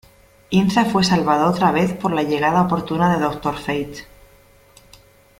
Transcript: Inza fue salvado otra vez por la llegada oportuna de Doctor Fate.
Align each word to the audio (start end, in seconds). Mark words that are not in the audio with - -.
Inza 0.49 0.83
fue 0.85 1.03
salvado 1.03 1.47
otra 1.47 1.71
vez 1.71 1.93
por 1.93 2.11
la 2.11 2.23
llegada 2.23 2.63
oportuna 2.63 3.13
de 3.13 3.21
Doctor 3.23 3.55
Fate. 3.59 4.07